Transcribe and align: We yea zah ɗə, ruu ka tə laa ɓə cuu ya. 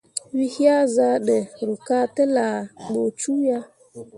We 0.35 0.43
yea 0.61 0.75
zah 0.95 1.15
ɗə, 1.27 1.37
ruu 1.65 1.79
ka 1.87 1.97
tə 2.15 2.23
laa 2.35 2.59
ɓə 2.93 3.01
cuu 3.19 3.39
ya. 3.47 3.57